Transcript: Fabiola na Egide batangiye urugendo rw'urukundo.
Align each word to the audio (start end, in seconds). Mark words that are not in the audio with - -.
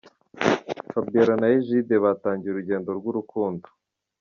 Fabiola 0.91 1.33
na 1.41 1.47
Egide 1.57 1.95
batangiye 2.05 2.51
urugendo 2.51 2.89
rw'urukundo. 2.99 3.65